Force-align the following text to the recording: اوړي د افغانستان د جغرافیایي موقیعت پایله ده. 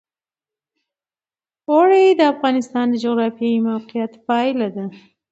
اوړي 1.69 2.05
د 2.19 2.21
افغانستان 2.33 2.85
د 2.89 2.95
جغرافیایي 3.05 3.59
موقیعت 3.69 4.13
پایله 4.27 4.67
ده. 4.75 4.85